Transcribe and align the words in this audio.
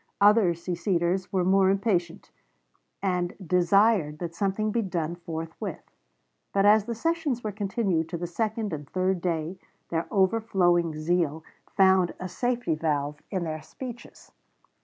Other 0.19 0.55
seceders 0.55 1.31
were 1.31 1.43
more 1.45 1.69
impatient, 1.69 2.31
and 3.03 3.35
desired 3.47 4.17
that 4.17 4.33
something 4.33 4.71
be 4.71 4.81
done 4.81 5.13
forthwith; 5.15 5.91
but 6.55 6.65
as 6.65 6.85
the 6.85 6.95
sessions 6.95 7.43
were 7.43 7.51
continued 7.51 8.09
to 8.09 8.17
the 8.17 8.25
second 8.25 8.73
and 8.73 8.89
third 8.89 9.21
day, 9.21 9.59
their 9.89 10.07
overflowing 10.09 10.95
zeal 10.95 11.43
found 11.77 12.15
a 12.19 12.27
safety 12.27 12.73
valve 12.73 13.21
in 13.29 13.43
their 13.43 13.61
speeches. 13.61 14.31